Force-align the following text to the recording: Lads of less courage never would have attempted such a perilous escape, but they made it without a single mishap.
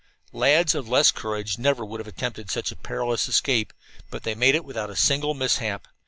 Lads 0.33 0.73
of 0.73 0.89
less 0.89 1.11
courage 1.11 1.59
never 1.59 1.85
would 1.85 1.99
have 1.99 2.07
attempted 2.07 2.49
such 2.49 2.71
a 2.71 2.75
perilous 2.75 3.27
escape, 3.27 3.71
but 4.09 4.23
they 4.23 4.33
made 4.33 4.55
it 4.55 4.65
without 4.65 4.89
a 4.89 4.95
single 4.95 5.35
mishap. 5.35 5.87